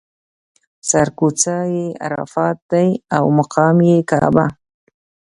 سر 0.89 1.07
کوڅه 1.17 1.55
یې 1.73 1.85
عرفات 2.05 2.57
دی 2.71 2.89
او 3.15 3.25
مقام 3.39 3.77
یې 3.89 3.97
کعبه. 4.09 4.45